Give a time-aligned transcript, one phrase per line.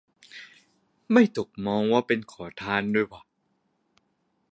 [1.13, 3.05] ไม่ถูกมองว่าเป็นขอทานด้วย